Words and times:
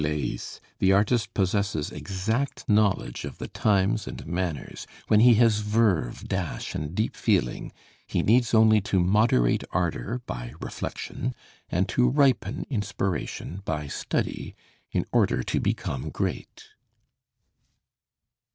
Leys, 0.03 0.59
the 0.79 0.91
artist 0.91 1.31
possesses 1.35 1.91
exact 1.91 2.67
knowledge 2.67 3.23
of 3.23 3.37
the 3.37 3.47
times 3.47 4.07
and 4.07 4.25
manners, 4.25 4.87
when 5.09 5.19
he 5.19 5.35
has 5.35 5.59
verve, 5.59 6.27
dash, 6.27 6.73
and 6.73 6.95
deep 6.95 7.15
feeling, 7.15 7.71
he 8.07 8.23
needs 8.23 8.51
only 8.55 8.81
to 8.81 8.99
moderate 8.99 9.63
ardor 9.69 10.19
by 10.25 10.53
reflection, 10.59 11.35
and 11.69 11.87
to 11.87 12.09
ripen 12.09 12.65
inspiration 12.67 13.61
by 13.63 13.85
study, 13.85 14.55
in 14.91 15.05
order 15.11 15.43
to 15.43 15.59
become 15.59 16.09
great." 16.09 16.69